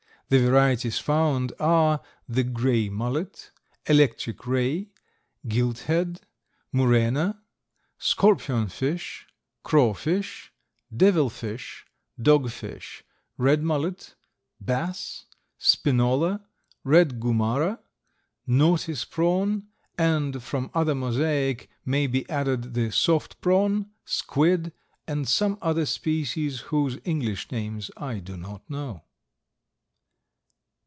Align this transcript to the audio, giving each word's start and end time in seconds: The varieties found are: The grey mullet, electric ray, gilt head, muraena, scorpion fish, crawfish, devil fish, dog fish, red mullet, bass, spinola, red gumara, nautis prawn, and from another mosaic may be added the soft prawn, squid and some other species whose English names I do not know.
The 0.33 0.39
varieties 0.39 0.97
found 0.97 1.51
are: 1.59 1.99
The 2.29 2.45
grey 2.45 2.87
mullet, 2.87 3.51
electric 3.85 4.47
ray, 4.47 4.87
gilt 5.45 5.79
head, 5.89 6.21
muraena, 6.73 7.41
scorpion 7.97 8.69
fish, 8.69 9.27
crawfish, 9.65 10.53
devil 10.95 11.29
fish, 11.29 11.85
dog 12.17 12.49
fish, 12.49 13.03
red 13.37 13.61
mullet, 13.61 14.15
bass, 14.61 15.25
spinola, 15.57 16.45
red 16.85 17.19
gumara, 17.19 17.79
nautis 18.47 19.03
prawn, 19.03 19.67
and 19.97 20.41
from 20.41 20.71
another 20.73 20.95
mosaic 20.95 21.69
may 21.83 22.07
be 22.07 22.23
added 22.29 22.73
the 22.73 22.89
soft 22.89 23.41
prawn, 23.41 23.91
squid 24.05 24.71
and 25.05 25.27
some 25.27 25.57
other 25.61 25.85
species 25.85 26.61
whose 26.71 26.99
English 27.03 27.51
names 27.51 27.91
I 27.97 28.19
do 28.19 28.37
not 28.37 28.69
know. 28.69 29.03